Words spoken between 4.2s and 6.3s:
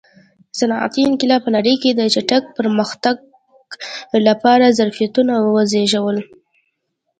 لپاره ظرفیتونه وزېږول.